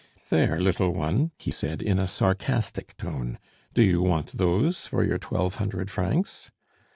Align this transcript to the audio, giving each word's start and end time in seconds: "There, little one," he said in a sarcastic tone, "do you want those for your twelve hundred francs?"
"There, 0.31 0.59
little 0.59 0.95
one," 0.95 1.29
he 1.37 1.51
said 1.51 1.79
in 1.79 1.99
a 1.99 2.07
sarcastic 2.07 2.97
tone, 2.97 3.37
"do 3.75 3.83
you 3.83 4.01
want 4.01 4.31
those 4.31 4.87
for 4.87 5.03
your 5.03 5.19
twelve 5.19 5.53
hundred 5.61 5.91
francs?" 5.91 6.49